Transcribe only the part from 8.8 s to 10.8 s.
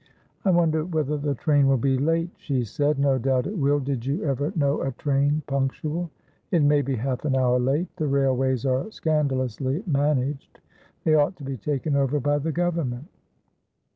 scandalously managed.